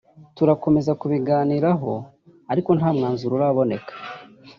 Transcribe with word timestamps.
turakomeza 0.37 0.91
kubiganiraho 1.01 1.91
ariko 2.51 2.69
nta 2.77 2.89
mwanzuro 2.95 3.33
uraboneka 3.35 3.93